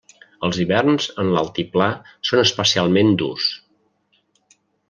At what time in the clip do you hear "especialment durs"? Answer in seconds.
2.47-3.51